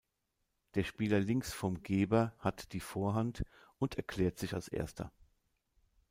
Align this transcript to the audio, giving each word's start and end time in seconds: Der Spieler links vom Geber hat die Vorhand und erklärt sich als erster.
Der 0.73 0.83
Spieler 0.83 1.19
links 1.19 1.53
vom 1.53 1.83
Geber 1.83 2.33
hat 2.39 2.73
die 2.73 2.79
Vorhand 2.79 3.43
und 3.77 3.97
erklärt 3.99 4.39
sich 4.39 4.55
als 4.55 4.67
erster. 4.67 5.11